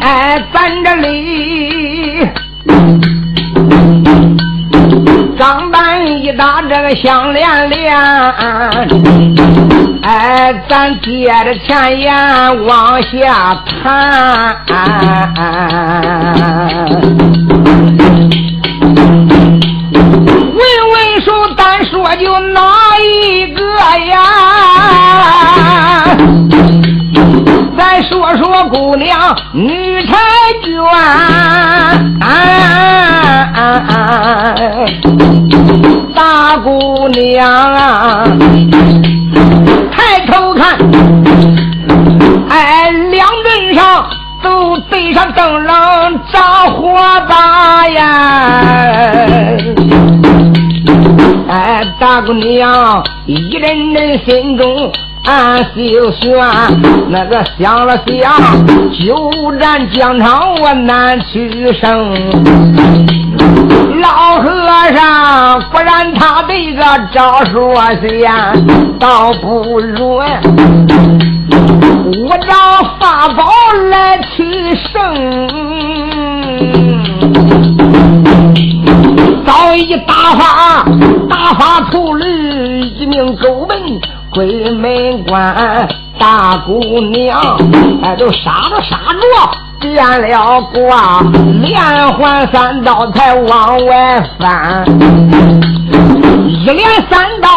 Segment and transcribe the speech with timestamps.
[0.00, 2.28] 哎，咱这里
[5.38, 7.96] 钢板一打，这个响连连。
[10.02, 12.14] 哎，咱接着前言
[12.66, 14.56] 往下谈。
[21.84, 22.60] 说，就哪
[22.98, 23.62] 一个
[24.06, 24.16] 呀？
[27.76, 30.14] 再说说姑娘女婵
[30.62, 30.72] 娟，
[36.14, 38.24] 大姑娘啊，
[39.92, 40.78] 抬头看，
[42.48, 44.08] 哎，两人上
[44.42, 46.40] 都对上灯笼着
[46.72, 46.96] 火
[47.28, 48.02] 把呀。
[51.54, 54.90] 哎，大姑娘，一人人心中
[55.24, 56.34] 暗秀悬，
[57.08, 62.12] 那个想了想，久战疆场我难取胜。
[64.00, 64.50] 老和
[64.96, 66.82] 尚，不然他这个
[67.12, 68.28] 招数先，
[68.98, 70.24] 倒不如我
[72.48, 73.44] 找法宝
[73.90, 74.98] 来取胜。
[79.76, 80.84] 一打发
[81.28, 84.00] 打发秃驴一名狗门
[84.32, 87.40] 鬼门关，大姑娘
[88.02, 89.50] 哎都杀着杀着
[89.80, 91.22] 变了卦，
[91.60, 91.78] 连
[92.14, 94.84] 环三刀才往外翻，
[96.48, 97.48] 一连三刀，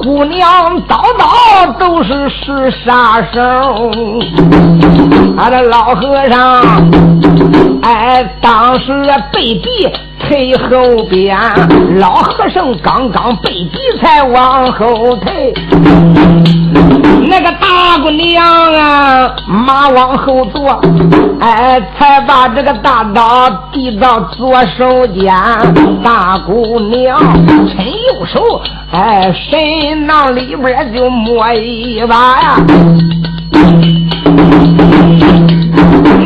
[0.00, 3.90] 姑娘刀刀都是是杀手，
[5.36, 6.62] 俺的老和尚
[7.82, 9.88] 哎当时被逼。
[10.22, 11.38] 退后边，
[11.98, 15.52] 老和尚刚刚被逼，才往后退。
[17.28, 18.44] 那个大姑娘
[18.74, 20.80] 啊，马往后坐，
[21.40, 25.34] 哎，才把这个大刀递到左手间。
[26.02, 27.18] 大姑娘
[27.68, 28.60] 趁右手，
[28.92, 32.56] 哎，身囊里边就摸一把呀。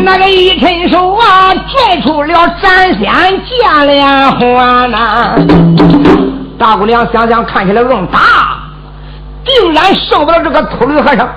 [0.07, 5.35] 那个一伸手啊，拽出了斩仙剑莲花呐！
[6.57, 8.21] 大姑娘想想，看起来更大，
[9.45, 11.29] 定然受不了这个秃驴和尚。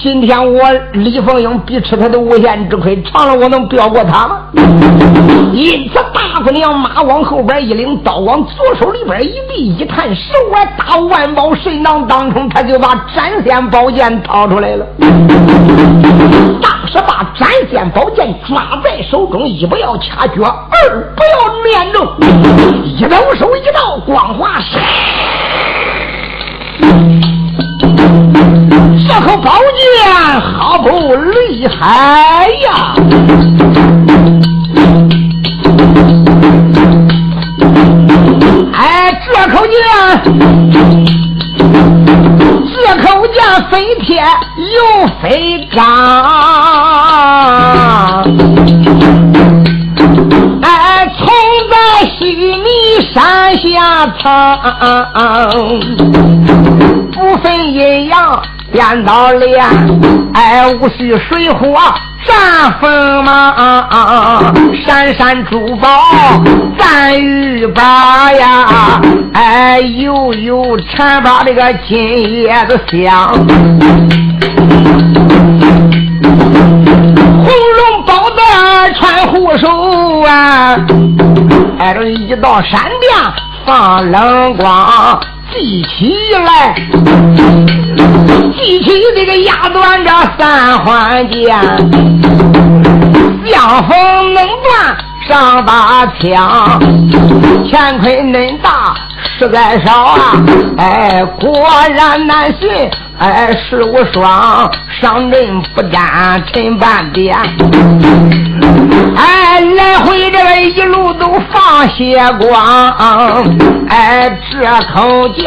[0.00, 4.38] 今天我李凤英必吃他的无限之亏，长了我能不要过他吗？
[5.52, 5.75] 一
[6.46, 14.86] 姑娘马往后边一领，刀往左手里边一立，一探手腕，打万宝神囊当中，他就把斩仙宝剑掏出来了。
[16.62, 22.14] 当时把斩仙宝剑抓在手中，一不要掐脚，二不要念咒，
[22.84, 24.60] 一抖手一道光华
[29.08, 32.94] 这口宝剑好不厉害呀！
[39.12, 39.74] 这口剑，
[42.72, 43.36] 这口剑
[43.70, 44.08] 非铁
[44.74, 44.76] 又
[45.22, 45.24] 非
[45.74, 45.84] 钢，
[50.62, 50.66] 哎，
[51.16, 51.26] 从
[51.70, 51.74] 在
[52.18, 52.18] 须
[52.56, 52.66] 弥
[53.14, 53.64] 山下
[54.18, 54.26] 藏，
[57.12, 58.42] 不分阴阳。
[58.72, 59.64] 颠倒脸，
[60.34, 61.78] 哎，无需水火
[62.26, 64.54] 战锋芒，
[64.84, 65.88] 闪闪珠宝
[66.78, 69.00] 咱玉把呀，
[69.32, 73.32] 哎，呦呦缠把这个金叶子香，
[77.44, 80.76] 红绒宝带穿护手啊，
[81.78, 83.14] 挨着一道闪电
[83.64, 85.20] 放冷光。
[85.52, 86.12] 记起
[86.44, 86.74] 来，
[88.66, 91.56] 一起这个压断这三环剑，
[93.46, 94.96] 相逢能断
[95.28, 96.80] 上把枪，
[97.70, 98.92] 乾坤恁大
[99.38, 100.42] 实在少啊！
[100.78, 101.64] 哎，果
[101.94, 102.68] 然难寻，
[103.18, 104.70] 哎，事无双，
[105.00, 107.34] 上阵不沾陈半点。
[109.16, 113.48] 哎，来回这个一路都放血光，
[113.88, 114.60] 哎，这
[114.92, 115.46] 口剑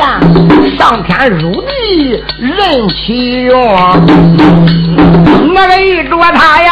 [0.78, 3.56] 上天入地任其用，
[5.54, 6.72] 那个遇着他呀，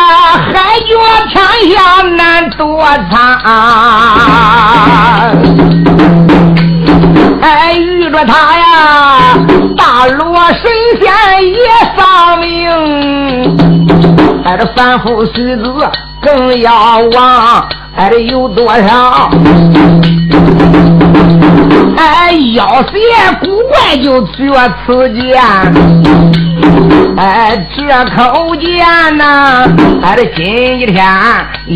[0.52, 0.98] 海角
[1.30, 1.36] 天
[1.72, 3.16] 下难躲藏，
[7.42, 9.38] 哎，遇着他呀，
[9.78, 11.08] 大罗神仙
[11.54, 11.60] 也
[11.98, 12.70] 丧命，
[14.44, 15.90] 哎，这三夫四子。
[16.20, 19.32] 更要亡，还得有多少？
[21.98, 22.94] 哎，妖邪
[23.42, 24.54] 古怪就觉
[24.86, 25.42] 此间，
[27.18, 27.82] 哎，这
[28.16, 29.66] 口剑呐，
[30.04, 31.04] 哎，这今天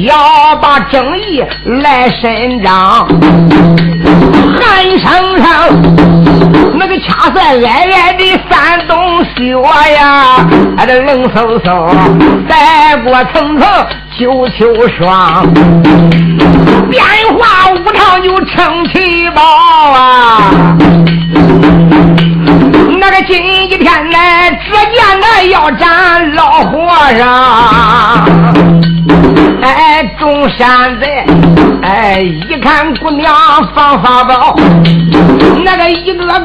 [0.06, 1.44] 要把正义
[1.82, 3.08] 来伸张，
[4.60, 5.48] 韩生生
[6.78, 9.60] 那个掐在矮矮的山东雪
[9.96, 10.48] 呀，
[10.78, 11.90] 还得冷飕飕
[12.48, 13.68] 带过层层
[14.22, 15.52] 有秋霜，
[16.92, 17.04] 变
[17.36, 20.78] 化无常就成气包啊！
[23.00, 23.42] 那个今
[23.80, 26.78] 天来，只见那要斩老和
[27.18, 27.26] 尚，
[29.64, 31.26] 哎，中山贼，
[31.82, 33.34] 哎，一看姑娘
[33.76, 34.56] 放法宝，
[35.66, 36.40] 那个一个个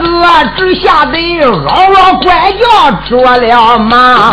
[0.56, 4.32] 直下得嗷嗷怪叫，着了马。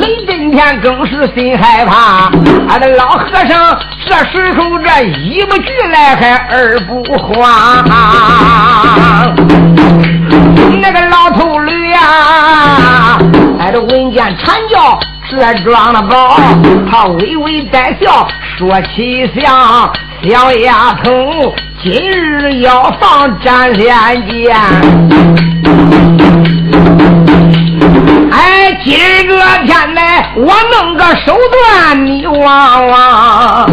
[0.00, 2.30] 雷震天更是心害怕，
[2.68, 3.76] 俺的老和尚
[4.06, 7.84] 这时候这一不惧来，还二不慌。
[10.80, 13.18] 那个老头驴呀，
[13.58, 14.98] 哎，这闻见惨叫，
[15.28, 16.38] 这装了宝，
[16.90, 19.92] 他微微带笑，说起相，
[20.24, 23.86] 小丫头，今日要放斩仙
[24.28, 24.56] 剑。
[28.32, 28.98] 哎，今
[29.28, 33.70] 个天来，我弄个手段，你望望。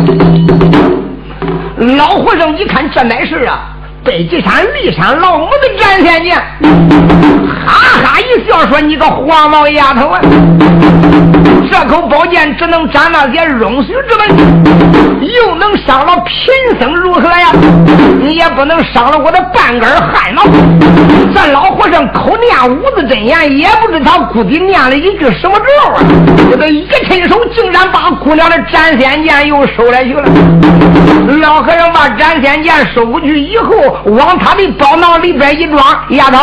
[1.98, 3.72] 老和尚一看，这乃是啊。
[4.04, 6.40] 北极山骊山老母的斩仙剑，
[7.66, 10.20] 哈哈一笑说：“你个黄毛丫头啊，
[11.72, 14.28] 这口宝剑只能斩那些庸俗之辈，
[15.34, 17.52] 又能伤了贫僧如何呀？
[18.22, 20.44] 你也不能伤了我的半根汗毛。
[21.34, 26.04] 这老和尚口念五字真言，也不知他估计念了一句什么咒啊！
[26.50, 30.24] 这个一伸手，竟然把姑娘的斩仙剑又收来去了。
[31.42, 33.72] 老和尚把斩仙剑收过去以后。
[34.06, 36.40] 往他的宝囊里边一装，丫头，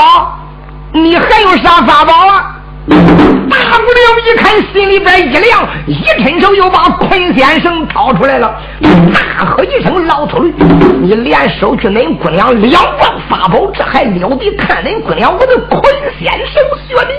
[0.93, 2.57] 你还有啥法宝啊？
[2.89, 10.53] 大姑娘一看，心里边一凉，一伸手又把捆仙绳掏出来了，大喝一声：“老头儿，
[11.01, 14.51] 你连收去恁姑娘两万法宝，这还了得？
[14.57, 15.83] 看恁姑娘我的捆
[16.19, 17.11] 仙绳学的，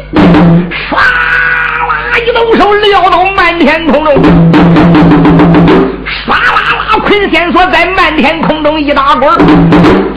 [0.69, 4.13] 唰啦一抖手，撂到漫天空中，
[6.25, 6.37] 唰啦
[6.77, 9.29] 啦，捆仙索在漫天空中一打滚，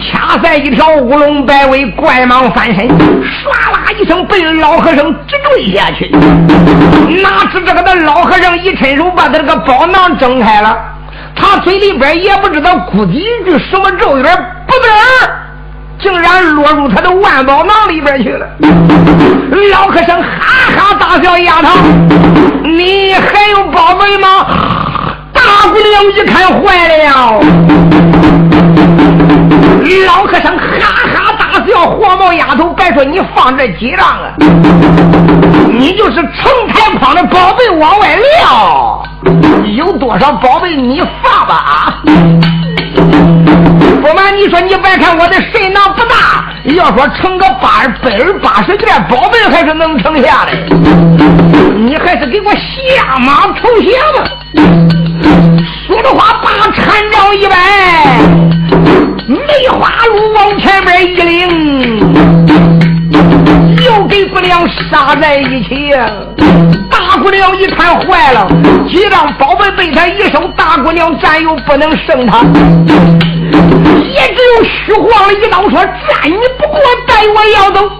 [0.00, 6.08] 掐在一条乌龙摆尾，怪蟒翻身，唰啦一声被老和尚直坠下去。
[7.22, 10.78] 哪知这个的老和尚一伸手，把他这个宝囊挣开了，
[11.34, 14.88] 他嘴里边也不知道咕叽一句什么咒语，不得，
[15.98, 18.46] 竟然落入他的万宝囊里边去了。
[19.72, 20.28] 老和尚哈
[20.76, 21.78] 哈大笑：“丫头，
[22.62, 24.46] 你还有宝贝吗？”
[25.46, 27.40] 大姑娘一看坏了，
[30.06, 30.64] 老和尚哈
[31.14, 34.34] 哈大笑：“黄毛丫头，别说你放这几张啊！”
[35.70, 39.04] 你就是成太筐的宝贝往外撂，
[39.76, 42.02] 有多少宝贝你放吧啊！
[44.02, 50.52] 不瞒你说，你别看我的神囊不大，要说成个八百儿八十件宝贝还是能成下的。
[51.76, 54.95] 你还是给我下马投降吧！
[55.96, 57.56] 说着话，把禅杖一摆，
[59.26, 61.48] 梅花鹿往前面一领。
[63.82, 65.90] 又给姑娘杀在一起，
[66.90, 68.46] 大姑娘一看坏了，
[68.86, 72.42] 几张宝贝被他一收，大姑娘战又不能胜他，
[74.12, 75.94] 也只有虚晃了一刀，说战
[76.24, 77.90] 你不过，带我要走。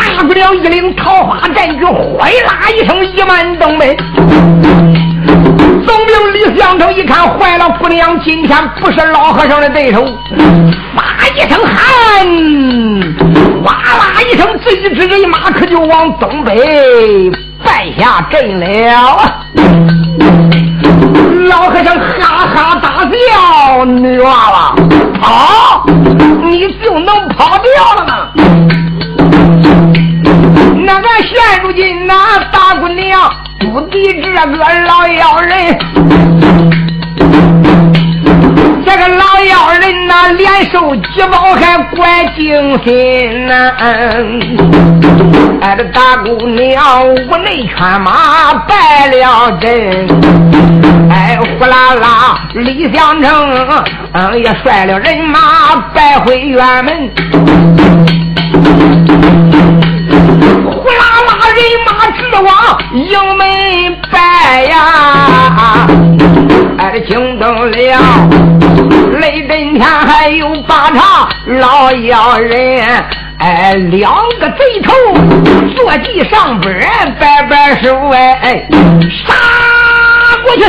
[0.00, 3.96] 大姑娘一领桃花战举，哗啦一声一满东北。
[5.86, 10.04] 总兵李相成一看坏了，姑娘今天不是老和尚的对手，
[10.94, 12.26] 发一声喊，
[13.64, 17.30] 哇啦一声，这一支人马可就往东北
[17.64, 18.66] 败下阵了。
[21.48, 24.74] 老和尚哈哈大笑：“女娃娃，
[25.20, 25.84] 跑，
[26.42, 28.28] 你就能跑掉了吗？”
[30.84, 33.30] 那个现如今那大姑娘。
[33.60, 34.46] 不敌这个
[34.86, 35.78] 老妖人，
[38.84, 43.70] 这个老妖人呐，连受几包还怪精心呐。
[45.60, 50.08] 哎，这大姑娘屋内圈马败了阵，
[51.10, 57.10] 哎，呼啦啦，李相成嗯也率了人马败回辕门，
[62.50, 63.46] 马直往营门。
[64.10, 65.86] 拜呀！
[66.78, 67.76] 哎，惊动了
[69.20, 72.84] 雷震天，还有八叉老妖人，
[73.38, 74.92] 哎，两个贼头
[75.76, 76.74] 坐地上边
[77.20, 78.66] 摆摆手，哎，
[79.26, 79.34] 杀
[80.42, 80.64] 过去。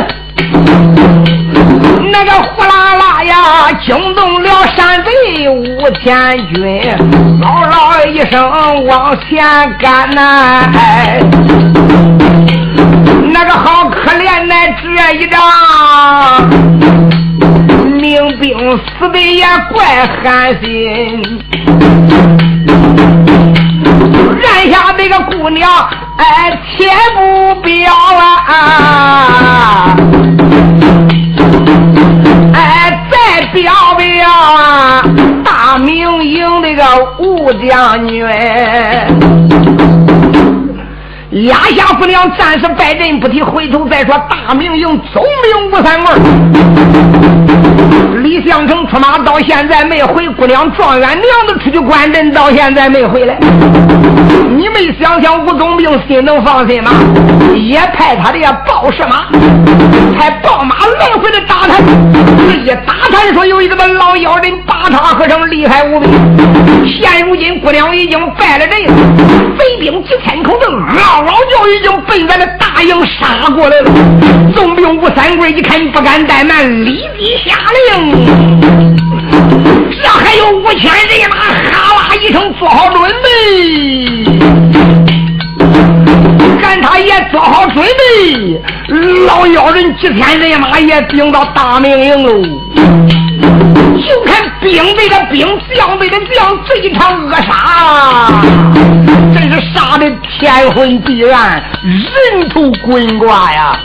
[2.11, 6.93] 那个呼啦啦呀，惊动了山贼吴天军，
[7.41, 9.41] 嗷嗷一声往前
[9.79, 10.69] 赶呐！
[10.75, 11.21] 哎，
[13.31, 14.85] 那个好可怜呐，这
[15.19, 15.39] 一仗，
[17.97, 21.41] 民兵死的也怪寒心，
[24.41, 25.71] 燃下那个姑娘，
[26.17, 27.93] 哎，切不表
[28.49, 29.95] 啊！
[32.53, 35.01] 哎，再表表啊
[35.43, 36.83] 大明营那个
[37.19, 38.25] 吴将军。
[41.45, 44.13] 压下不良，暂时败阵不提，回头再说。
[44.29, 46.13] 大明营总兵吴三桂，
[48.21, 53.39] 李相成出马到现在没回，姑娘状元娘子出去观阵到现在没回来。
[54.57, 56.91] 你们想想吴总兵心能放心吗？
[57.55, 59.27] 也派他的报什马，
[60.17, 61.77] 还报马来回的打他。
[62.37, 66.07] 这一打探说有一个那老妖人八叉和尚厉害无比。
[66.99, 68.85] 现如今姑娘已经败了阵，
[69.57, 71.23] 贼兵几千口子嗷。
[71.23, 73.91] 嗷叫，已经奔咱的大营杀过来了。
[74.53, 77.57] 总兵吴三桂一看，不敢怠慢，立即下
[77.89, 78.11] 令。
[80.01, 81.37] 这还有五千人马，
[82.11, 84.25] 哈啦一声做好准备。
[86.61, 88.61] 看他也做好准备，
[89.25, 92.33] 老妖人几天人马也顶到大明营喽。
[94.05, 98.43] 就看兵队的兵，将队的将，这一场恶杀，
[99.33, 103.79] 真是杀的天昏地暗，人头滚瓜呀！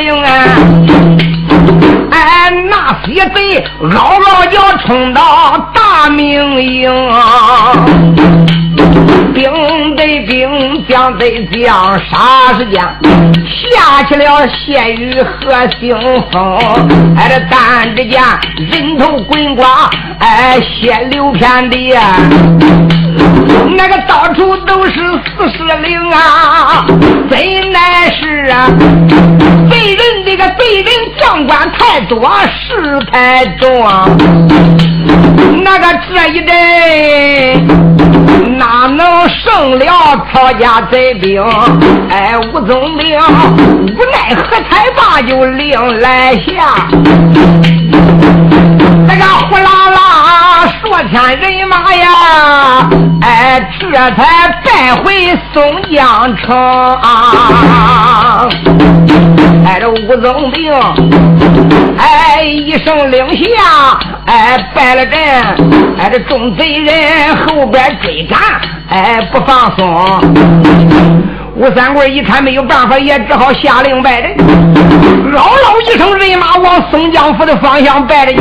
[0.00, 0.28] 令啊！
[2.10, 6.90] 哎，那些贼嗷嗷叫冲到大明营。
[9.34, 12.82] 兵对兵，将对将，啥时间
[13.46, 15.94] 下起了血雨和腥
[16.32, 16.58] 风？
[17.16, 18.20] 哎，这单只见
[18.56, 19.88] 人头滚瓜，
[20.18, 21.94] 哎，血流遍地，
[23.76, 26.84] 那个到处都是死尸灵啊！
[27.30, 28.68] 真乃是啊，
[29.70, 34.08] 贼人这个贼人将官太多，事太多，
[35.62, 36.54] 那个这一阵。
[38.58, 39.86] 哪能胜了
[40.32, 41.42] 曹家贼兵？
[42.10, 46.88] 哎，吴总兵无奈何才罢，就令来下。
[49.06, 49.98] 那个呼啦啦
[50.82, 52.10] 数千人马呀，
[53.22, 56.56] 哎，这才败回松江城。
[59.64, 60.72] 哎，这吴总兵，
[61.98, 65.18] 哎，一声令下，哎，败了阵，
[65.98, 68.38] 哎，这众贼人后边追赶，
[68.88, 69.84] 哎，不放松。
[71.60, 74.34] 吴三桂一看没有办法，也只好下令败阵，
[75.30, 78.32] 嗷嗷一声，人马往松江府的方向败了。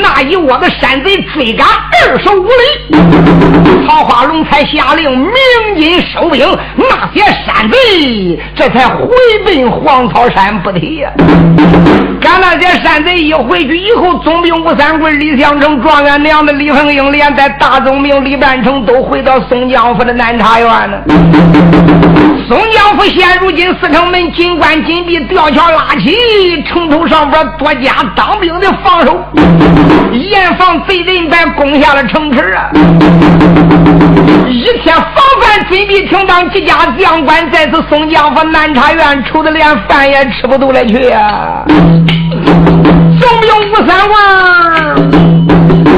[0.00, 5.30] 那一窝子山贼追赶二十五里，曹花龙才下令鸣
[5.76, 9.06] 金收兵，那些山贼这才回
[9.44, 11.10] 奔黄草山不提呀。
[12.18, 21.04] 赶那些山贼一回去以后，总兵吴三桂、李相成、状元娘的李凤英连带大总兵李半成都回到松江府的南茶园了。
[22.46, 29.18] 松江府现如今四城门紧关紧闭，吊桥拉起，城头上边多加当兵的防守，
[30.12, 32.70] 严防贼人把攻下了城池啊！
[34.48, 41.64] 一切防范准备停当，几家将官在此松江府南茶园愁的连饭也吃不都来去呀！
[43.20, 44.96] 总兵吴三万，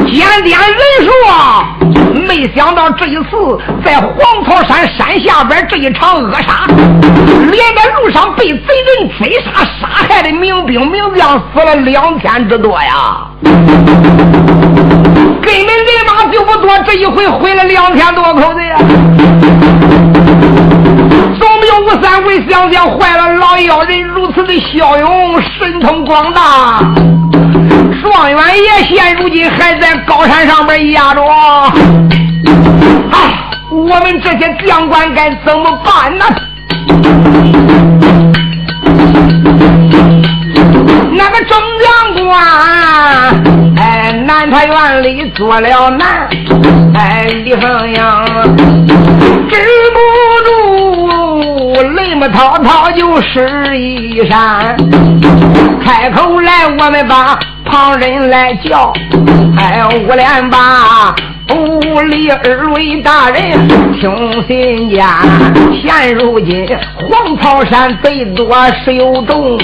[0.05, 1.77] 检点人数啊！
[2.13, 8.57] 没想到这一次在黄草山山下边这一场恶杀，连在路上被贼
[8.99, 13.27] 人追杀杀害的民兵民将死了两千之多呀！
[13.43, 13.51] 根
[15.65, 18.75] 本人马就不多，这一回毁了两千多口子呀！
[21.39, 26.79] 总兵吴三桂想想坏了，老妖人如此的骁勇神通广大，
[28.01, 31.21] 状元爷现如今还在高山上面压着。
[33.11, 33.17] 哎，
[33.69, 36.25] 我们这些将官该怎么办呢？
[41.13, 42.41] 那个中将官，
[43.77, 46.27] 哎，南太院里坐了难，
[46.95, 48.25] 哎，李凤阳
[49.49, 49.57] 止
[49.93, 49.99] 不
[50.45, 54.75] 住泪目滔滔就湿衣衫，
[55.85, 58.91] 开口来我们把旁人来叫，
[59.57, 61.15] 哎，五连吧
[61.53, 63.67] 屋里二位大人
[63.99, 64.09] 听
[64.47, 65.05] 信间，
[65.81, 69.57] 现如今黄袍山最多势又重，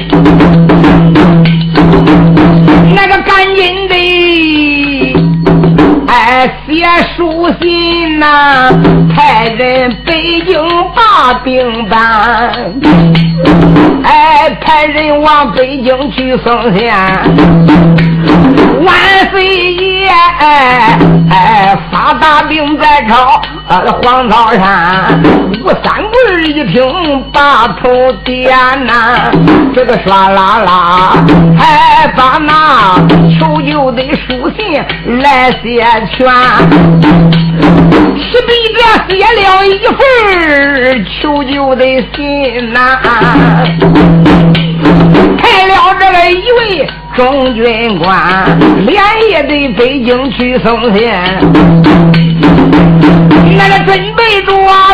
[2.94, 3.96] 那个赶紧的，
[6.08, 6.86] 哎，写
[7.16, 8.72] 书信呐，
[9.14, 10.58] 派人北京
[10.96, 12.00] 把兵搬，
[14.04, 16.92] 哎，派人往北京去送信。
[18.86, 18.96] 万
[19.32, 19.44] 岁
[19.74, 20.08] 爷，
[21.30, 25.20] 哎，发大兵在朝，黄草山。
[25.64, 28.56] 吴三桂一听，把头点
[28.86, 29.32] 呐，
[29.74, 31.14] 这个唰啦啦，
[31.60, 33.00] 哎，把那
[33.38, 34.84] 求救的书信
[35.22, 35.84] 来写
[36.16, 36.28] 全，
[38.16, 38.80] 提笔着
[39.10, 39.98] 写了一份
[41.20, 41.84] 求救的
[42.16, 43.00] 信呐，
[45.38, 46.88] 派了这个一位。
[47.18, 51.12] 中军官连夜对北京去送信，
[53.58, 54.54] 那个准备着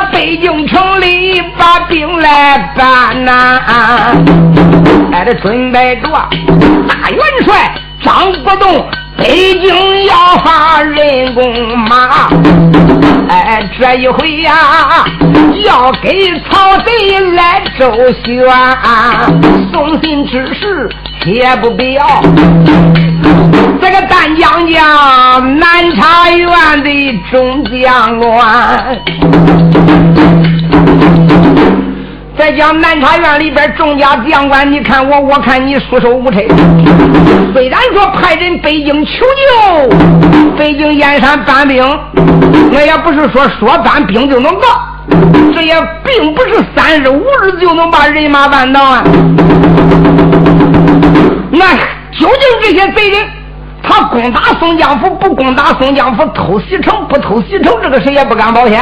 [0.10, 3.60] 北京城里把兵来办呐，
[5.12, 6.10] 哎，这准备着
[6.88, 8.88] 大元帅张国栋。
[9.18, 10.16] 北京要
[10.46, 12.30] 发人工马，
[13.28, 15.06] 哎，这一回呀，
[15.66, 17.92] 要给曹贼来周
[18.24, 18.48] 旋，
[19.74, 20.90] 送信之事
[21.24, 22.22] 且不表。
[23.82, 29.00] 这个丹江江南茶园的中将官。
[32.38, 36.42] 再讲南茶院里边众家将官，你看我，我看你，束手无策。
[37.54, 39.90] 虽然说派人北京求救，
[40.58, 41.82] 北京燕山搬兵，
[42.70, 44.68] 那也不是说说搬兵就能到，
[45.54, 49.04] 这也并不是三日五日就能把人马搬到啊。
[51.56, 51.72] 那
[52.12, 53.30] 究竟这些贼人？
[53.86, 58.82] 他攻打宋江府不攻打宋江府，偷袭城不偷袭城，这个谁也不敢保险。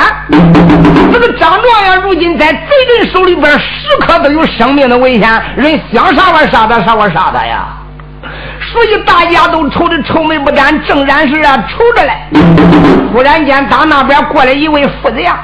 [1.11, 2.59] 这个张状元如今在贼
[2.99, 7.67] 人手里边，时刻都有生命的危险，人想杀我杀他，杀我杀他呀。
[8.71, 12.11] 所以大家都愁的愁眉不展，正然是啊，愁着嘞。
[13.11, 15.39] 忽然间，打那边过来一位夫子呀，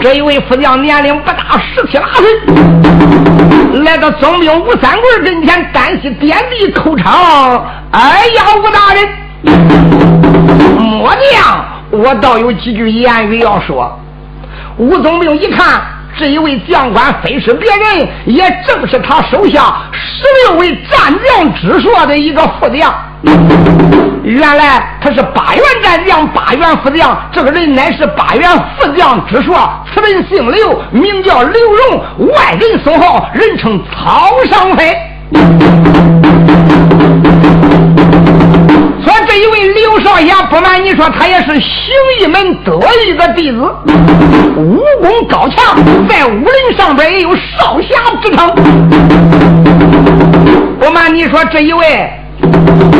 [0.00, 2.26] 这一位副将年龄不大，十七八岁，
[3.82, 7.66] 来到总兵吴三桂跟前，单膝点地叩长。
[7.92, 9.08] 哎呀，吴大人，
[10.78, 13.98] 末将我倒有几句言语要说。
[14.76, 15.82] 吴总兵一看。
[16.16, 22.94] 这一位将官非是别人，也正是他手下十六位战将之说的一个副将。
[24.22, 27.16] 原来他是八员战将，八员副将。
[27.32, 29.56] 这个人乃是八员副将之说，
[29.92, 34.96] 此人姓刘，名叫刘荣，外人所号，人称曹尚飞。
[39.04, 41.62] 说这一位刘少侠，不瞒你说，他也是行
[42.20, 43.58] 一门得意的弟子，
[44.56, 45.76] 武功高强，
[46.08, 48.54] 在武林上边也有少侠之称。
[50.80, 52.10] 不瞒你说，这一位，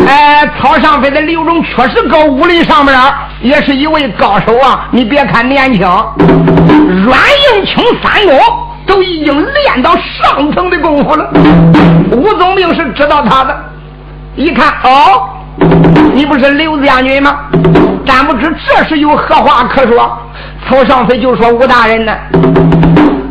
[0.06, 2.96] 哎，曹尚飞的刘荣确实搁武林上边
[3.40, 4.86] 也是一位高手啊！
[4.90, 5.80] 你别看年轻，
[7.04, 7.18] 软
[7.56, 8.38] 硬轻三功
[8.86, 11.30] 都已经练到上层的功夫了。
[12.10, 13.56] 吴宗明是知道他的，
[14.36, 15.28] 一看哦。
[16.12, 17.38] 你不是刘将军吗？
[18.06, 20.18] 但不知这是有何话可说。
[20.68, 22.12] 曹尚飞就说：“吴大人呢？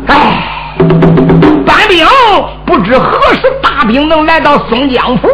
[0.08, 0.42] 哎，
[1.66, 2.06] 搬兵
[2.64, 5.28] 不知何时大兵能来到松江府。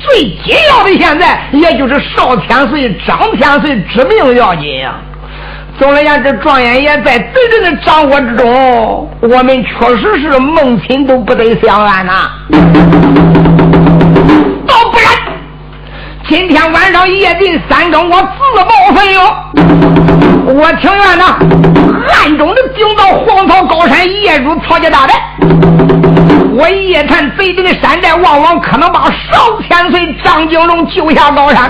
[0.00, 4.94] 最紧要的现在，也就是少天岁、张天岁之命要紧呀。
[5.78, 12.30] 总而言之，状元爷在贼人的掌握之中，我们确实是梦亲都不得相安呐。”
[16.28, 18.28] 今天晚上夜进三更，我自
[18.64, 19.24] 报奋勇，
[20.54, 21.24] 我情愿呢
[22.14, 25.14] 暗中的顶到黄草高山，夜入曹家大寨。
[26.52, 31.68] 我夜探贼人的山寨，往往可能把少天岁张景龙救下高山。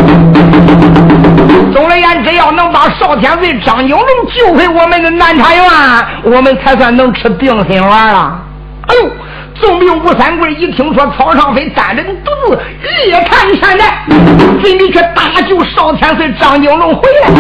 [1.73, 5.65] 总而言之，要能把少天岁张景龙救回我们的南茶园，
[6.25, 8.39] 我们才算能吃定心丸了。
[8.89, 9.11] 哎呦！
[9.61, 13.85] 总兵吴三桂一听说曹尚飞单人独自夜探山寨，
[14.63, 17.31] 准备去搭救少天岁张景龙回来，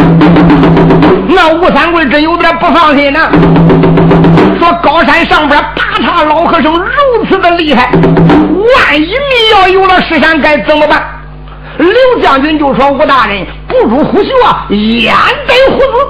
[1.29, 3.21] 那吴三桂真有点不放心呢。
[4.59, 11.03] 说高山上边八叉老和尚如此的厉害，万一你要有了尸山，该怎么办？
[11.81, 15.15] 刘将军就说：“吴大人，不如虎嗅啊，焉
[15.47, 16.07] 得虎子？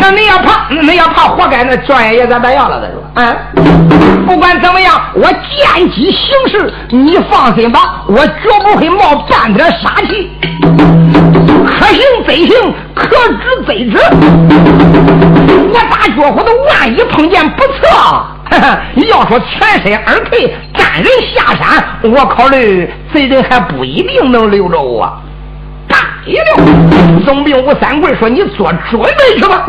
[0.00, 1.64] 那你要怕，你要怕，活该！
[1.64, 2.80] 那状元爷咱白要了？
[3.14, 3.36] 他说：啊，
[4.24, 10.30] 不管怎么样，我见机行事，你放心吧，我绝不会冒半点杀气。
[11.66, 13.98] 可行则行，可止则止。
[15.72, 17.88] 我打脚虎的，万一碰见不测。”
[18.94, 25.10] 你要说全身而退，单人下山，我考虑贼人还不一定能留着我。
[25.88, 26.44] 大一了，
[27.24, 29.66] 总兵吴三桂说：“你做准备去吧。”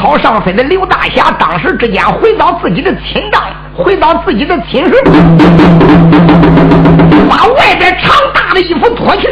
[0.00, 3.42] 曹尚飞的刘大侠当时之间回到自己的亲帐，
[3.74, 4.92] 回到自己的寝室，
[7.28, 9.28] 把外边长大的衣服脱去，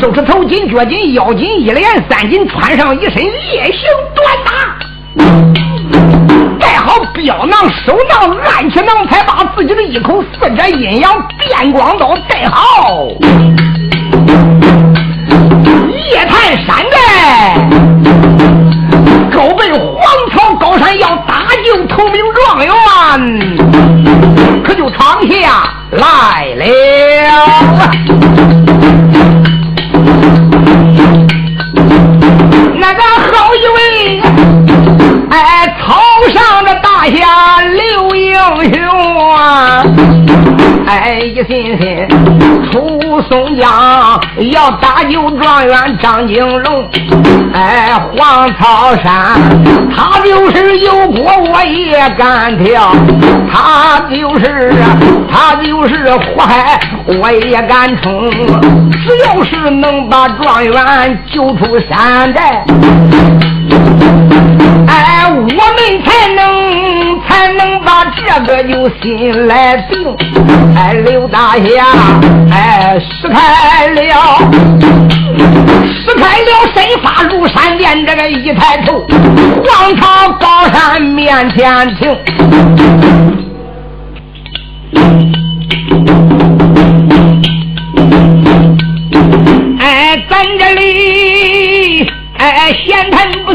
[0.00, 3.82] 收拾头巾、脚巾、腰巾一连三巾，穿上一身烈性
[4.14, 4.52] 短打。
[7.12, 13.08] 镖囊、手囊、暗器囊，才把自己的一口四折阴阳电光刀带好。
[16.10, 16.96] 夜探山寨，
[19.32, 20.02] 高奔黄
[20.32, 22.70] 草高山，要搭救头名状元，
[24.64, 26.64] 可就闯下来了。
[32.78, 33.78] 那个好一位，
[35.92, 36.00] 哎，草
[36.32, 38.34] 上的大侠刘英
[38.72, 39.84] 雄啊！
[40.86, 42.08] 哎，一心心
[42.70, 43.70] 出松江
[44.50, 46.88] 要搭救状元张金龙。
[47.52, 49.38] 哎，黄草山，
[49.94, 52.94] 他就是有锅我也敢跳，
[53.52, 54.72] 他就是
[55.30, 58.30] 他就是火海我也敢冲。
[58.30, 62.64] 只要是能把状元救出山寨。
[64.86, 66.40] 哎，我们才能
[67.28, 70.16] 才能把这个有心来定。
[70.76, 71.86] 哎，刘大侠，
[72.50, 74.00] 哎，使开了，
[76.04, 79.04] 使开了，身发如闪电，这个一抬头，
[79.64, 82.16] 黄草高山面前停。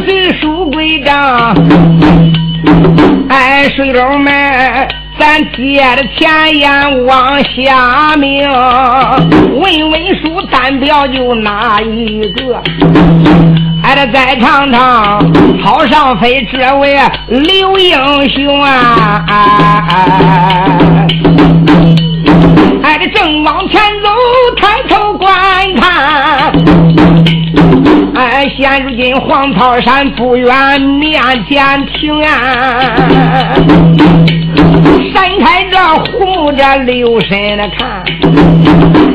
[0.06, 1.56] 是书归账。
[3.30, 4.34] 哎，水佬们，
[5.20, 12.62] 咱借着钱眼往下明，问问书单表就哪一个？
[13.82, 15.20] 还得再尝尝
[15.64, 19.26] 草上飞这位刘英雄啊！
[19.30, 21.08] 哎
[22.84, 24.10] 还得正往前走，
[24.58, 25.17] 抬头
[28.18, 32.34] 哎，现如今黄草山不远面前停啊，
[35.14, 35.78] 山开着
[36.12, 38.04] 护着留神的看，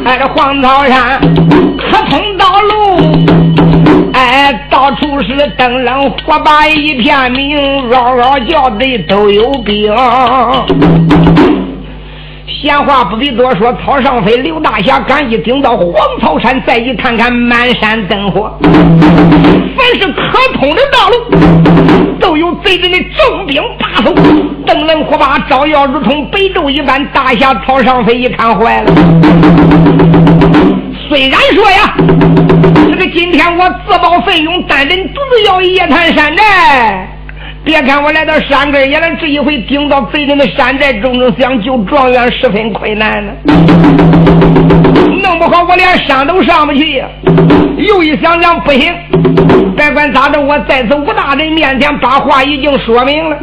[0.05, 1.21] 哎，这黄草山
[1.77, 7.59] 可通道路，哎，到处是灯笼火把一片明，
[7.91, 9.93] 嗷嗷叫的都有兵。
[12.47, 24.13] 闲话不必多说，草上飞，刘大侠赶紧顶到黄草山，再一看看满山灯火，凡是可通的道路，都有贼人的重兵把守，
[24.67, 27.05] 灯笼火把照耀如同白昼一般。
[27.13, 28.93] 大侠草上飞一看坏了，
[31.09, 31.95] 虽然说呀，
[32.91, 37.12] 这个今天我自报奋勇，单人独自要夜探山寨。
[37.65, 43.33] 别看我来到山根也来，这一回顶到贼人的山寨中，想救状元十分困难呢。
[45.23, 47.07] 弄不好我连山都上不去呀。
[47.77, 48.93] 又一想想，不行，
[49.77, 53.39] 别管咋着，我在此吴大人面前把话已经说明了。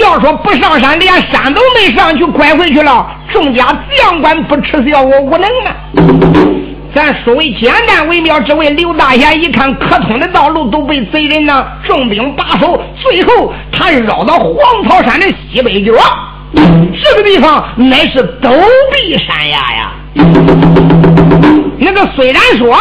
[0.00, 5.76] 要说不上山，连山都没上去，拐回去了，众家将官不耻笑我无能啊。
[6.94, 15.92] 咱说为简单为妙，之位刘大侠一看可通的道路都被贼人呢重兵把守，最后他绕到黄草山的西北角，
[16.54, 18.48] 这个地方乃是陡
[18.92, 19.92] 壁山崖呀。
[21.78, 22.76] 那个虽然说，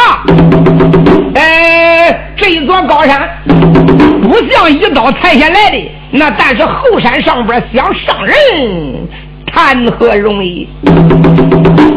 [1.34, 3.28] 哎，这一座高山
[4.21, 8.36] 不像一刀裁下来的，那但是后山上边想上人。
[9.47, 10.67] 谈何容易？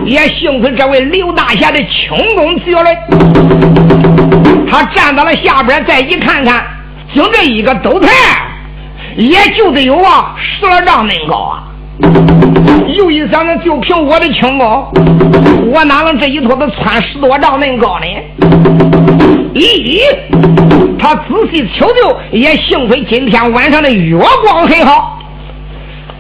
[0.05, 2.96] 也幸亏这位刘大侠的轻功绝伦，
[4.70, 6.64] 他站到了下边，再一看看，
[7.14, 8.09] 就这一个斗台，
[9.16, 11.64] 也就得有啊十来丈恁高啊！
[12.96, 14.92] 又一想，那就凭我的轻功，
[15.72, 18.07] 我哪能这一坨子窜十多丈恁高呢？
[19.55, 20.01] 咦，
[20.99, 21.22] 他仔
[21.53, 25.15] 细瞅瞅，也幸亏今天晚上的月光很好。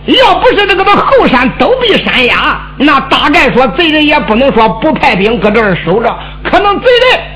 [0.06, 6.86] 要不是这个的后山陡壁山崖，那大概说贼人也不能说不派兵搁这儿守着，可能贼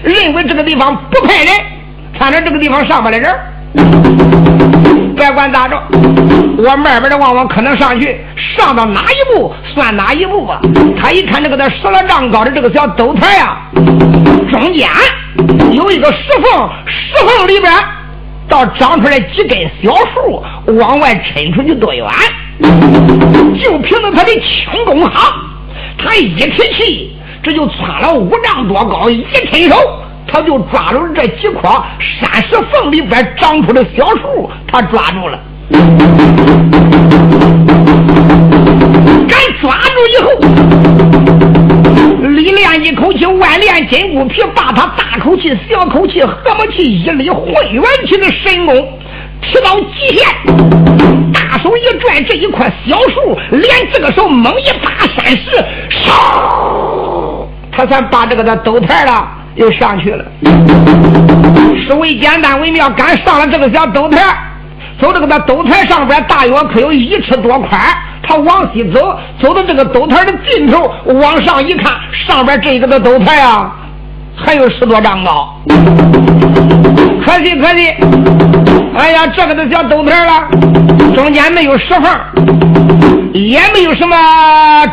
[0.04, 1.48] 人认为这个地方不派人，
[2.16, 3.34] 反正这个地方上不来人。
[5.16, 5.76] 别管咋着，
[6.58, 8.20] 我慢慢的往往可能上去，
[8.56, 10.60] 上到哪一步算哪一步吧。
[11.02, 13.58] 他一看这个他十来丈高的这个小陡台呀，
[14.48, 14.88] 中间
[15.72, 17.72] 有一个石缝，石缝里边
[18.48, 20.40] 倒长出来几根小树，
[20.78, 22.06] 往外抻出去多远？
[23.62, 25.32] 就凭着他的轻功好，
[25.98, 29.76] 他一提气，这就窜了五丈多高，一伸手，
[30.26, 35.38] 他就抓住这几棵山石缝里边长出的小树，他抓住了。
[39.28, 40.30] 敢抓住以后，
[42.28, 48.99] 里练一口气，外练筋骨皮，把他大口气、小口气、合么气、一力混元气的神功
[49.42, 50.26] 提到极限。
[51.32, 60.24] 大手一拽，这一块小树，连这个手猛一扒山石，唰，他算把这个的斗台了，又上去了。
[61.86, 64.22] 是为简单为妙，刚上了这个小斗台，
[65.00, 67.80] 走这个的斗台上边大约可有一尺多宽。
[68.22, 71.92] 他往西走，走到这个斗台的尽头，往上一看，
[72.26, 73.74] 上边这个的斗台啊，
[74.36, 75.52] 还有十多丈高。
[77.24, 77.92] 可惜可惜，
[78.96, 80.48] 哎呀，这个都叫陡台了，
[81.14, 82.04] 中间没有石缝，
[83.32, 84.16] 也没有什么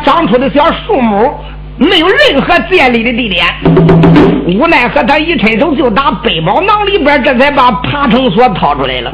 [0.05, 1.33] 长出的小树木，
[1.77, 3.45] 没有任何建立的地点。
[4.47, 9.11] 无奈何，他一伸手就打背包囊里边，这才把爬绳索掏出来了。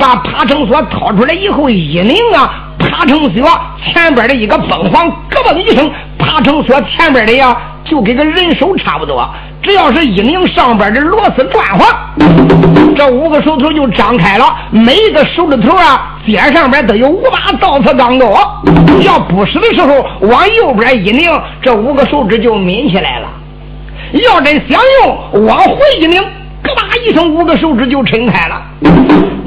[0.00, 3.48] 把爬绳索掏出来以后，一拧啊，爬绳索
[3.84, 7.56] 前边的一个崩簧，咯嘣一声，爬绳索前边的呀，
[7.88, 9.28] 就跟个人手差不多。
[9.62, 11.88] 只要是一拧上边的螺丝转晃，
[12.96, 14.44] 这五个手指头就张开了。
[14.70, 18.26] 每一个手指头啊，尖上边都有五把倒刺钢刀。
[19.04, 21.30] 要不使的时候，往右边一拧，
[21.62, 23.28] 这五个手指就抿起来了。
[24.12, 26.20] 要真想用，往回一拧，
[26.62, 28.62] 咯吧一声，五个手指就撑开了。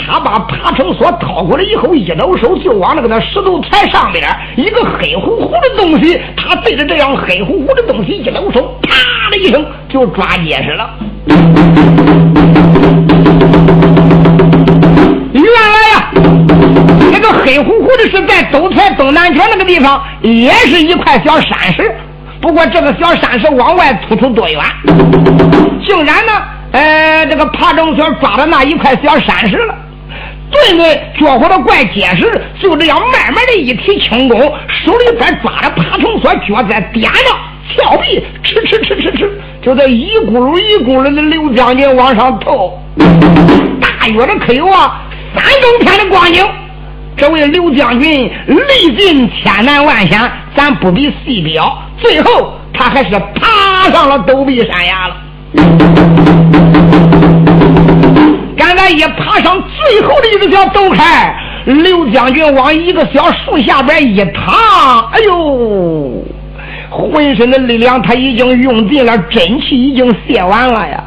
[0.08, 4.24] 他把爬绳索掏过来以后，一抖手就往那个那石头台上边
[4.56, 10.90] 一个黑乎乎的东西，他对着这样黑乎乎的东西一抖手，啪的一声就抓结实了。
[15.34, 15.62] 原来
[15.94, 16.12] 呀，
[17.12, 21.96] 那个黑乎乎的是在斗台东南角那个地方，也是一块小山石。
[22.42, 24.60] 不过这个小山石往外突出多远？
[25.88, 26.32] 竟然呢，
[26.72, 29.76] 呃，这个爬绳索抓到那一块小山石了。
[30.52, 37.20] 顿顿脚活的怪结实，就这样慢慢的一提轻功，手里边抓着爬虫索，脚在点着
[37.76, 39.30] 峭壁，哧哧哧哧哧，
[39.62, 42.78] 就这一咕噜一咕噜的刘将军往上透。
[43.80, 45.02] 大约的可有啊
[45.36, 46.46] 三更天的光景。
[47.16, 50.20] 这位刘将军历尽千难万险，
[50.56, 55.16] 咱不必细表，最后他还是爬上了陡壁山崖了。
[58.62, 66.24] 刚才一爬上最后的一个小陡开，刘将军往一个小树下边一躺，哎呦，
[66.92, 71.04] 浑身的力量他已经用尽了，真气已经泄完了呀。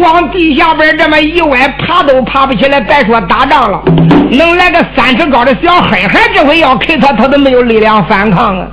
[0.00, 3.82] 往地下边这么一歪，爬都爬不起来，别说打仗了，
[4.30, 8.66] 能来个三尺高的小黑孩，这回要给他，他都没有力量反抗啊。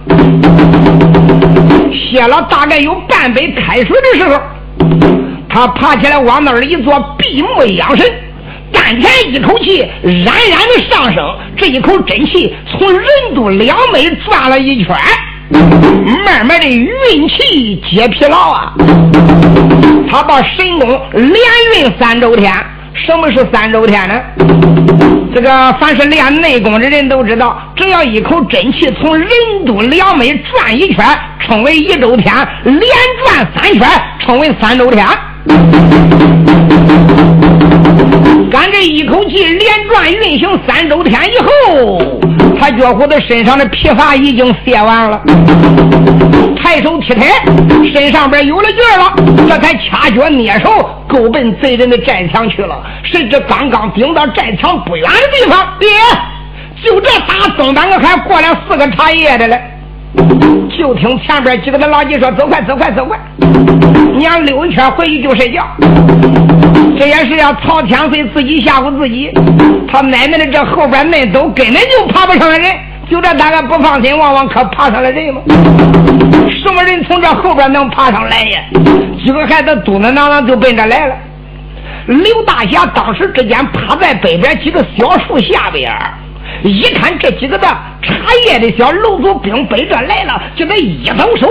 [1.91, 4.39] 歇了大概有半杯开水的时候。
[5.58, 8.06] 他爬起来，往那儿一坐，闭目养神，
[8.72, 14.96] 丹田一口气冉冉的上升，这一口真气从任督两眉转了一圈，
[16.24, 18.72] 慢慢的运气解疲劳啊。
[20.12, 21.34] 他把神功连
[21.76, 22.54] 运三周天。
[22.93, 24.22] 什么是三周天呢？
[25.34, 29.28] 这个凡是练内功的人都知道，只要一口真气从任
[29.65, 31.04] 督两眉转一圈，
[31.39, 32.32] 称为一周天；
[32.63, 32.80] 连
[33.26, 33.88] 转三圈，
[34.24, 35.04] 称为三周天。
[38.52, 42.20] 赶这一口气连转运行三周天以后，
[42.60, 45.22] 他觉乎的身上的疲乏已经泄完了，
[46.62, 47.28] 抬手踢腿，
[47.94, 49.16] 身上边有了劲儿了，
[49.48, 52.84] 这才掐脚捏手，够奔贼人的寨墙去了。
[53.04, 55.90] 谁知刚刚顶到寨墙不远的地方，爹，
[56.84, 59.58] 就这打东半个还过来四个茶叶的了。
[60.78, 63.18] 就听前边几个的老几说：“走快，走快，走快！
[64.17, 65.65] 娘溜一圈回去就睡觉。”
[66.99, 69.32] 这也是要曹天岁自己吓唬自己。
[69.88, 72.75] 他奶奶的这后边那都根本就爬不上来人，
[73.10, 75.41] 就这大概不放心，往往可爬上来人吗？
[76.63, 78.60] 什么人从这后边能爬上来呀？
[79.23, 81.15] 几个孩子嘟嘟囔囔就奔这来了。
[82.08, 85.91] 刘大侠当时之间趴在北边几个小树下边。
[86.63, 87.67] 一看这几个的
[88.01, 88.15] 茶
[88.47, 91.47] 叶的小楼族兵背着来了，就得一抖手，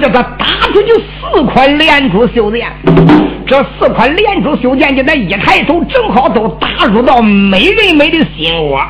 [0.00, 2.70] 这个打出去四块连珠绣剑。
[3.46, 8.80] 这四块连珠绣剑就那一抬手，正好都打入到美人美的心窝。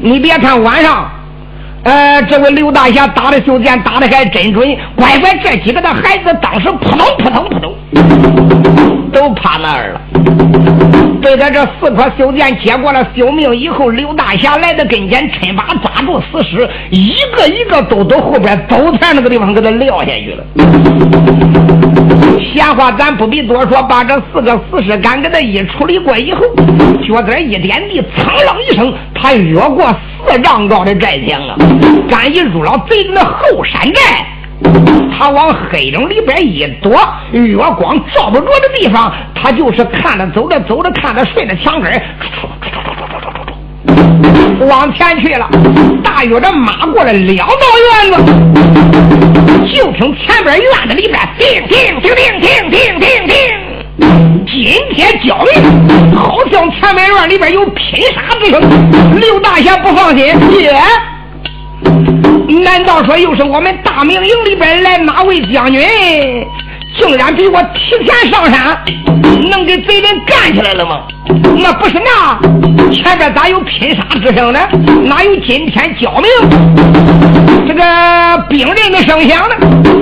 [0.00, 1.10] 你别看晚上。
[1.86, 7.74] 呃，这位刘大侠打的绣剑打的还真准，乖乖，这几个的孩子当时扑通扑通扑通，
[9.12, 10.00] 都趴那儿了。
[11.22, 20.44] 对他这四颗绣剑接过了救命以后，刘大侠来到跟前，趁把抓住死尸，一个一个都到后边走前那个地方给他撂下去了。
[22.52, 26.40] 闲话咱不必多说，把这四个死尸敢给他一处理过以后，
[27.06, 29.86] 脚尖一点地，苍啷一声，他越过
[30.28, 31.56] 四丈高的寨墙啊！
[32.10, 34.26] 敢一入了贼的后山寨，
[35.16, 36.98] 他往黑影里边一躲，
[37.32, 41.92] 月光照不着的地方，他就是看着走着走着，看着顺着墙根
[44.68, 45.48] 往前去了。
[46.02, 48.16] 大约这马过了两道院子，
[49.72, 53.36] 就听前边院子里边叮叮叮叮叮叮叮叮，
[53.98, 58.60] 今天交命，好像前门院里边有拼杀之声。
[59.18, 60.26] 刘大侠不放心，
[60.60, 60.74] 耶。
[62.62, 65.82] 难道说又是我们大明营里边来哪位将军，
[66.98, 68.82] 竟然比我提前上山，
[69.50, 71.02] 能给贼人干起来了吗？
[71.58, 72.38] 那不是那
[72.90, 74.60] 前边咋有拼杀之声呢？
[75.04, 76.30] 哪有今天交命
[77.66, 77.82] 这个
[78.48, 79.54] 兵刃的声响呢？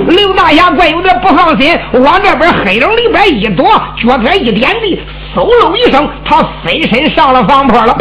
[0.07, 3.65] 刘大侠怪有点不放心，往这边黑影里边一躲，
[4.01, 4.99] 脚尖一点地，
[5.35, 7.93] 嗖喽一声，他飞身上了房坡了。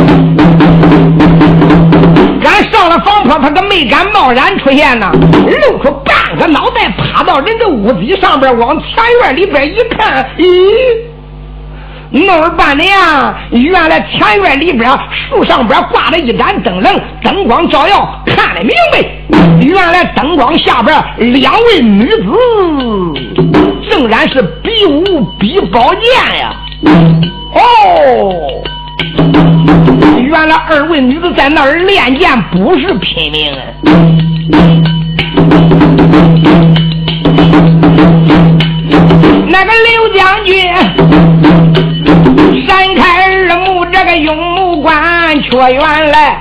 [2.41, 8.89] 敢上了房坡，他可没敢贸然出现呐，露出半个脑袋，趴到人的屋脊上边，往前
[9.21, 12.97] 院里边一看，咦，弄了半天，
[13.51, 14.89] 原来前院里边
[15.29, 20.97] 树上边挂着一盏灯笼，灯光照耀，看得明白，原来灯光下边
[21.33, 22.31] 两位女子，
[23.91, 26.55] 竟然是比武比宝剑呀，
[27.55, 27.59] 哦。
[30.27, 33.59] 原来二位女子在那儿练剑，不是拼命啊！
[39.47, 40.65] 那个刘将军
[42.67, 46.41] 闪开耳目，这个用目观，却原来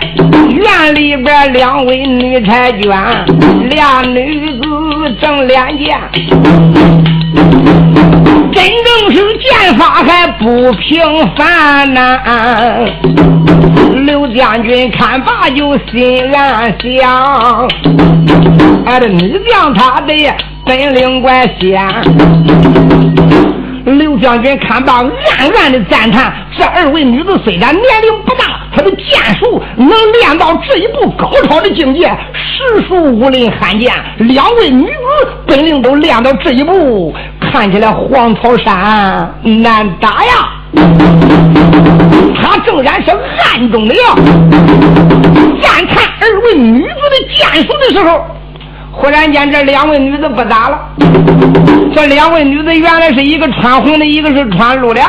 [0.49, 2.89] 院里边两位女婵娟，
[3.69, 4.61] 俩女子
[5.21, 5.99] 正练剑。
[8.53, 11.01] 真正是剑法还不平
[11.35, 12.19] 凡呐！
[14.05, 17.67] 刘将军看罢就心暗想：
[18.85, 20.13] 俺的女将他的
[20.65, 21.81] 本领怪险。
[23.85, 25.03] 刘将军看罢，
[25.37, 33.93] 暗暗的赞叹：这二位女子虽然年龄不大，她的剑术能练到这一步高超的境界，实属武林罕见。
[34.19, 37.13] 两位女子本领都练到这一步。
[37.51, 40.49] 看起来黄草山难打呀！
[42.35, 44.01] 他正然是暗中的呀，
[45.61, 48.25] 赞叹二位女子的剑术的时候，
[48.93, 50.79] 忽然间这两位女子不打了。
[51.93, 55.01] 这两位女子原来是一个穿红的，一个是穿绿的。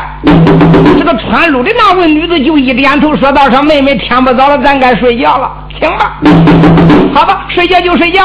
[0.99, 6.19] 这个穿绿的那位女子就一点头说道：“说妹妹，天不早了，咱该睡觉了，行吧。”
[7.15, 8.25] 好吧，睡觉就睡觉。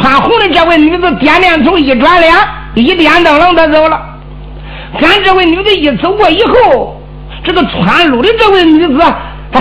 [0.00, 2.32] 穿红的这位女子点点头，一转脸。
[2.74, 4.00] 一点灯笼的走了，
[4.94, 6.98] 俺这位女子一走过以后，
[7.44, 9.02] 这个穿绿的这位女子，
[9.52, 9.60] 哎，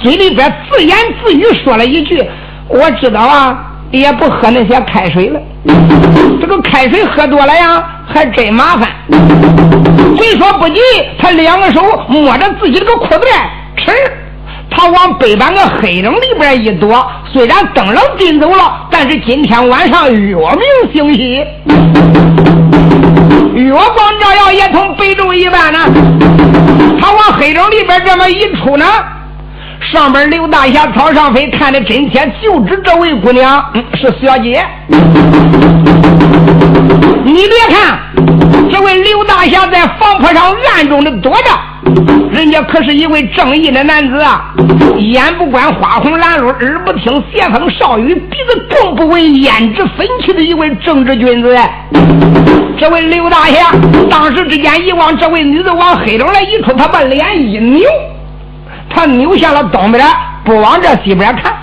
[0.00, 2.22] 嘴里边自言自语说了一句
[2.70, 5.40] ：“我知道啊，也不喝那些开水了。
[6.40, 8.88] 这个开水喝多了呀，还真麻烦。”
[10.18, 10.80] 虽说不急，
[11.18, 13.92] 他两个手摸着自己这个裤子带，吃。
[14.74, 21.44] 他往北边个黑影里边一躲，虽然灯笼进走了，但是今天晚上月明星稀，
[23.54, 25.78] 月光照耀，也同北斗一般呢。
[27.00, 28.86] 他往黑影里边这么一出呢，
[29.92, 33.62] 上边刘大侠草上飞看的真切，就知这位姑娘
[33.94, 34.64] 是小姐。
[37.22, 37.98] 你别看
[38.70, 41.50] 这位刘大侠在房坡上暗中的躲着。
[42.30, 44.54] 人家可是一位正义的男子啊，
[44.96, 51.54] 眼不观花红兰露，耳不听邪风少雨，鼻子更不闻胭脂粉气的一位正直君子。
[52.78, 53.72] 这位刘大侠
[54.08, 57.86] 当时之间一望，这位女子往黑中来一出，他把脸一扭，
[58.94, 60.04] 他扭向了东边，
[60.44, 61.54] 不往这西边看。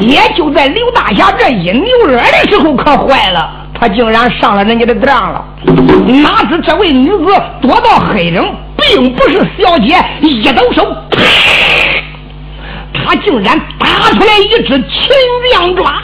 [0.00, 3.50] 也就在刘大侠这一扭耳的时候，可坏了。
[3.78, 5.42] 他竟然上了人家的当了，
[6.06, 10.86] 哪知这位女子躲到黑影并不是小姐，一抖手，
[12.92, 15.10] 他竟然打出来一只秦
[15.50, 15.94] 将爪。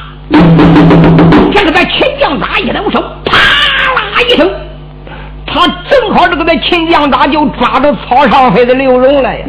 [1.52, 4.50] 这个在秦将爪一抖手，啪啦一声。
[5.56, 9.42] 他正好这个在秦将大就抓住曹尚飞的刘荣了呀！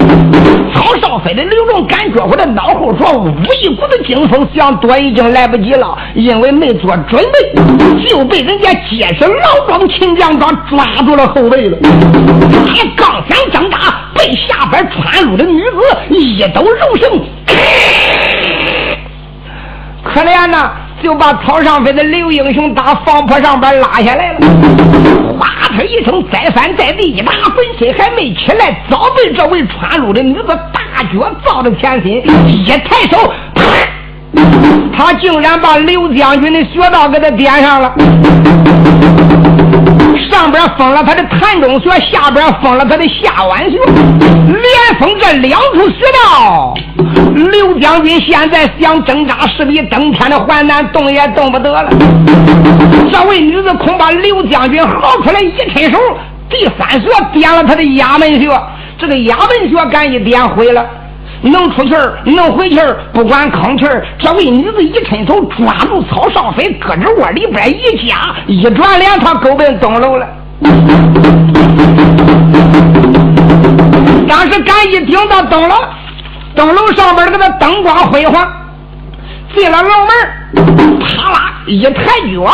[0.73, 3.29] 曹尚飞的刘荣感觉我的脑后说，呜
[3.61, 7.53] 一股子惊风，想躲已经来不及了，因为没做准备，
[8.07, 11.77] 就被人家结实老庄秦将爪抓住了后背了。
[11.81, 13.77] 他刚想挣扎，
[14.15, 15.71] 被下边穿入的女子
[16.09, 17.21] 一抖柔绳，
[20.03, 20.71] 可怜呐！
[21.01, 24.39] 就把草上飞的刘英雄打房坡上边拉下来了，
[25.37, 33.63] 哗他一声栽翻在地一打，滚身还没起来，早被这位穿路的女子大脚照的前心，一抬手，啪
[34.95, 37.93] 他竟然把刘将军的穴道给他点上了。
[40.29, 46.73] 上边封了他的潭中穴，下边封了他的下脘穴，连封这两处穴道。
[47.51, 51.89] 刘将军现在想挣扎，是比登天的还难，动也动不得了。
[53.11, 55.97] 这位女子恐怕刘将军嚎出来一伸手，
[56.49, 58.49] 第三穴点了他的压门穴，
[58.99, 60.85] 这个压门穴敢一点毁了。
[61.41, 64.05] 能出气儿，能回气儿，不管吭气儿。
[64.19, 70.27] 这位女子一伸手抓住曹少飞，胳肢窝里边一夹，一转脸，他狗奔东楼了。
[74.27, 75.75] 当时赶一顶到东楼，
[76.55, 78.47] 东楼上边那个灯光辉煌，
[79.55, 82.51] 进了楼门，啪啦一抬脚，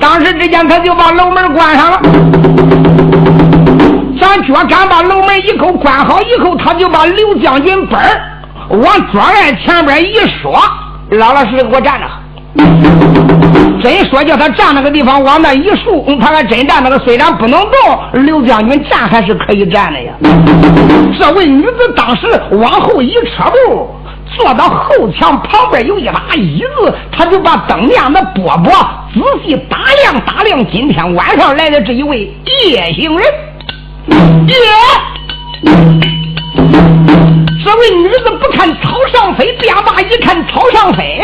[0.00, 2.00] 当时之间他就把楼门关上了。
[4.20, 8.20] 咱脚敢把楼门一口关好以后，他就把刘将军本儿
[8.70, 10.60] 往桌案前边一说，
[11.10, 12.06] 老老实实给我站着。
[13.80, 16.98] 真说叫他站那个地方往那一竖，他还真站那个。
[17.00, 20.12] 虽然不能动，刘将军站还是可以站的呀。
[21.18, 23.88] 这位女子当时往后一撤步，
[24.36, 28.70] 坐到后墙旁边有一把椅子，他就把灯亮的饽饽
[29.14, 32.30] 仔细打量打量今天晚上来的这一位
[32.70, 33.26] 夜行人。
[34.46, 34.54] 爹，
[37.64, 41.20] 这位女子不看草上飞，便骂一看草上飞，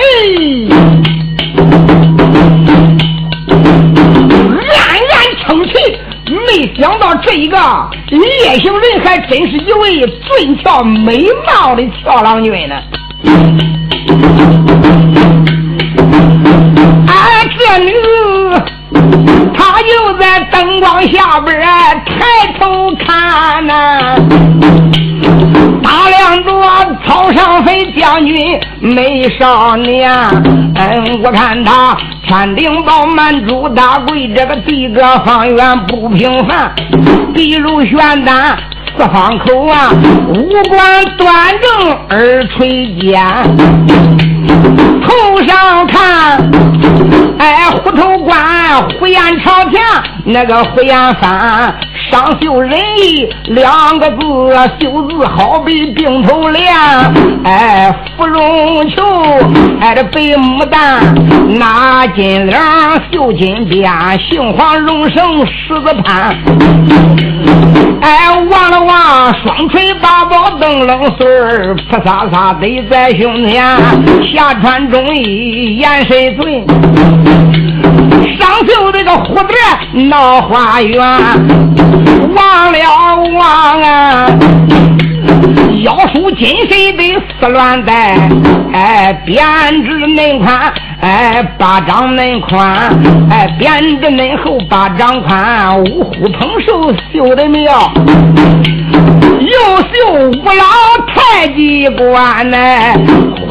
[4.50, 5.14] 暗暗
[5.46, 5.72] 称奇。
[6.46, 7.56] 没想到这一个
[8.10, 12.74] 夜行人还真是一位俊俏美貌的俏郎君呢。
[17.06, 18.33] 哎，这女子。
[20.50, 21.56] 灯光下边
[22.04, 24.16] 抬头看呐，
[25.82, 26.50] 打量着
[27.06, 30.10] 草上飞将军美少年。
[30.76, 36.72] 嗯，我看他天顶宝满珠大贵，这个地阁方圆不平凡，
[37.32, 38.56] 比如玄丹
[38.96, 39.90] 四方口啊，
[40.28, 43.22] 五官端正而垂肩，
[44.46, 46.50] 头上看。
[47.36, 48.38] 哎，虎头冠，
[48.98, 49.82] 虎眼朝天，
[50.24, 51.74] 那个虎眼翻，
[52.10, 54.26] 上绣仁义两个字，
[54.80, 56.72] 绣字好比并头莲。
[57.44, 59.02] 哎，芙蓉球，
[59.80, 62.56] 哎，这白牡丹，拿金铃
[63.12, 63.90] 绣金边，
[64.20, 66.36] 杏黄绒绳十字攀。
[68.00, 73.64] 哎，望了望，双锤八宝灯笼穗儿，扑撒撒得在胸前，
[74.54, 76.66] 穿中衣颜水准。
[78.38, 79.56] 上绣这个蝴蝶
[80.08, 80.98] 闹花园，
[82.34, 82.78] 忘了
[83.38, 84.26] 忘啊！
[85.82, 88.16] 腰束金身的丝乱带，
[88.72, 89.44] 哎，编
[89.84, 92.90] 织恁宽，哎，巴掌恁宽，
[93.30, 97.92] 哎，编织恁厚，巴掌宽，五虎捧寿绣的妙。
[99.40, 100.64] 又绣五老
[101.14, 102.56] 太极冠呢，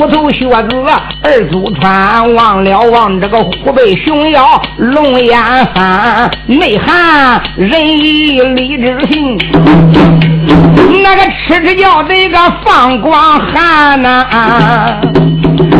[0.03, 0.83] 虎头靴子
[1.23, 5.39] 二祖穿，望了望这个虎背熊腰龙眼
[5.73, 9.37] 翻，内涵仁义礼智信，
[11.01, 14.99] 那个吃吃叫这个放光寒呐。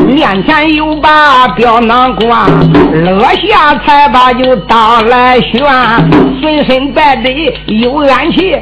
[0.08, 2.48] 面前有把标囊挂，
[2.94, 5.62] 乐下才把就当来悬，
[6.40, 7.30] 随身带的
[7.68, 8.58] 有暗器，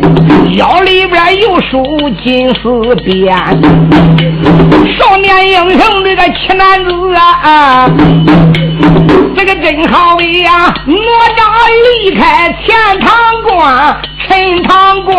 [0.57, 1.83] 腰里边有束
[2.23, 4.30] 金丝鞭。
[4.97, 7.89] 少年英雄这个奇男子啊，
[9.35, 10.73] 这个真好呀！
[10.85, 10.95] 哪
[11.35, 11.39] 吒
[12.01, 13.09] 离开钱塘
[13.43, 15.15] 关，陈塘关。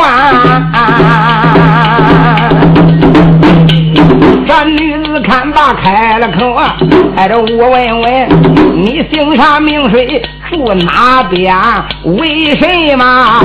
[4.46, 6.76] 这女子看罢开了口啊，
[7.16, 8.28] 哎，这我问问
[8.74, 10.22] 你姓啥名谁？
[10.52, 11.56] 处哪边？
[12.04, 13.40] 为什么？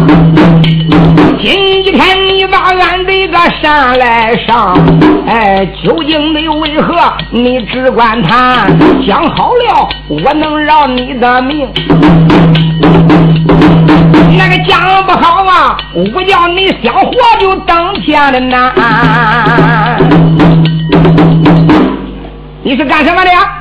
[1.41, 1.95] 今天
[2.27, 4.77] 你把俺这个山来上，
[5.25, 6.95] 哎，究竟你为何？
[7.31, 8.77] 你只管谈，
[9.07, 11.69] 讲好了，我能饶你的命。
[14.37, 18.73] 那个讲不好啊，我叫你想活就登天的难。
[22.63, 23.53] 你是干什么的呀？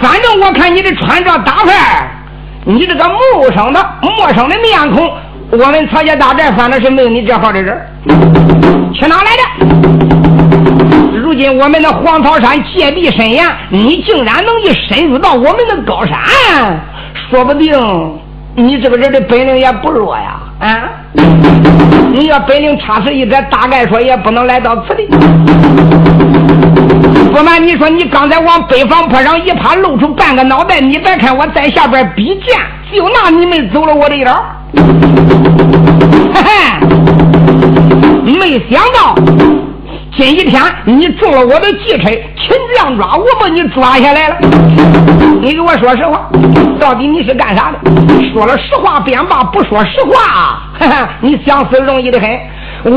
[0.00, 2.10] 反正我看你的穿着打扮，
[2.64, 5.12] 你这个陌生的陌生的面孔，
[5.50, 7.78] 我们曹家大寨反正是没有你这号的人。
[8.94, 9.42] 去哪来的？
[11.18, 16.18] 如今我们的黄桃山戒备森严，你竟然能一深入到我们的高山，
[17.30, 17.78] 说不定。
[18.56, 20.90] 你这个人的本领也不弱呀，啊！
[22.12, 25.08] 你要本领差是一点，大概说也不能来到此地。
[27.32, 32.58] 不瞒你说，你刚才往北方坡上一趴，露出半个脑袋，你别看我在下边比剑，
[32.92, 34.44] 就拿你们走了我的腰。
[36.34, 36.50] 嘿嘿，
[38.22, 39.14] 没想到。
[40.20, 44.36] 今一天你中了我的计策，擒将抓我把你抓下来了。
[45.40, 46.28] 你给我说实话，
[46.78, 47.78] 到底你是干啥的？
[48.30, 50.60] 说了实话便罢，不说实话，
[51.22, 52.28] 你想死容易的很。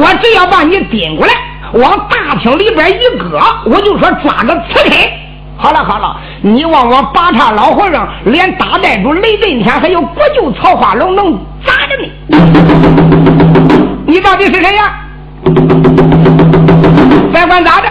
[0.01, 1.33] 我只要把你盯过来，
[1.71, 4.95] 往大厅里边一搁，我就说抓个刺客。
[5.55, 12.11] 好了好了，你往我八叉老和尚，连大寨主雷震天还有国舅曹花龙能咋着你？
[14.07, 14.99] 你到底是谁呀？
[17.31, 17.87] 别管咋的，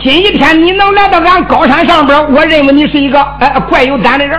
[0.00, 4.38] 今一天你能来到俺高山上边，我认为你是一个呃怪有胆的人。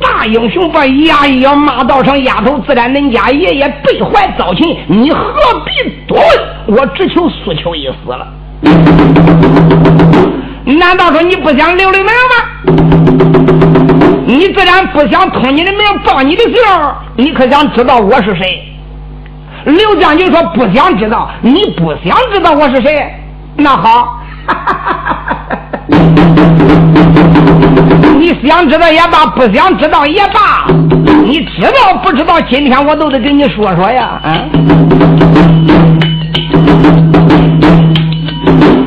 [0.00, 5.34] 大英雄把牙一咬，骂道上丫头，自然恁家爷爷背怀遭擒，你何
[5.64, 6.78] 必多问？
[6.78, 8.26] 我只求诉求一死了。
[10.64, 12.34] 难道说你不想留留名吗？
[14.26, 16.54] 你自然不想通你的名报你的姓，
[17.16, 18.73] 你可想知道我是谁？
[19.64, 23.12] 刘将军说：“不想知道，你不想知道我是谁？
[23.56, 24.18] 那好，
[28.18, 30.66] 你想知道也罢，不想知道也罢，
[31.24, 32.40] 你知道不知道？
[32.42, 34.44] 今天我都得给你说说呀，啊！”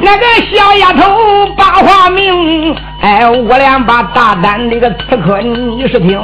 [0.02, 0.24] 那个
[0.54, 1.04] 小丫头
[1.58, 6.20] 把话明，哎，我俩把大胆这个刺客你是听。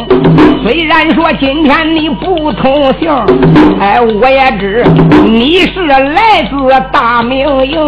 [0.64, 3.12] 虽然说今天你不同姓，
[3.80, 4.84] 哎，我也知
[5.24, 6.56] 你是来自
[6.92, 7.80] 大明营。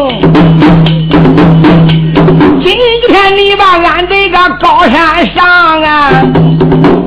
[2.63, 2.77] 今
[3.07, 6.09] 天你把俺这个高山上啊，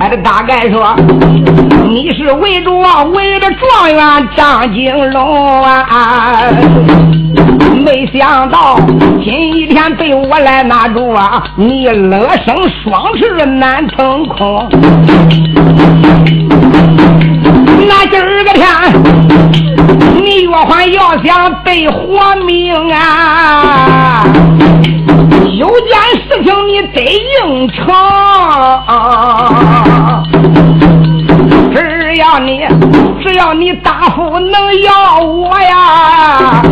[0.01, 0.97] 哎，大概说
[1.89, 2.71] 你是为着
[3.13, 6.43] 为了状元张金龙啊。
[7.79, 8.79] 没想到
[9.23, 11.43] 今天被我来拿住啊！
[11.57, 14.69] 你乐生双翅难腾空。
[17.87, 18.67] 那今儿个天，
[20.17, 24.25] 你若还要想得活命啊，
[25.57, 27.77] 有件事情你得应承。
[31.75, 32.67] 只要你，
[33.23, 36.63] 只要你答复能要我呀！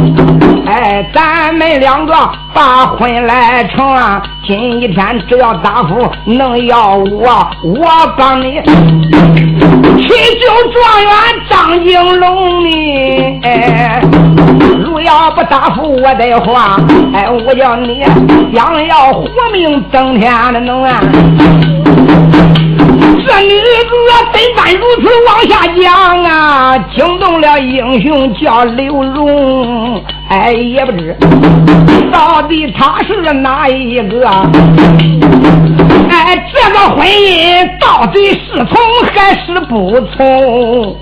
[0.67, 2.13] 哎，咱们两个
[2.53, 4.21] 把婚来成啊！
[4.45, 7.87] 今一天只要答复能要我，我
[8.19, 8.61] 帮你
[10.03, 10.09] 去
[10.41, 11.13] 救状元
[11.49, 13.41] 张金龙呢。
[13.45, 14.03] 哎，
[14.85, 16.77] 如要不答复我的话，
[17.15, 18.05] 哎，我叫你
[18.55, 21.01] 想要活命登天的能啊！
[23.27, 23.91] 这女子
[24.33, 26.79] 怎敢如此往下讲啊？
[26.95, 31.17] 惊动了英雄叫刘荣，哎，也不知
[32.13, 34.29] 到底他是哪一个？
[36.09, 38.77] 哎，这个婚姻到底是从
[39.13, 40.97] 还是不从？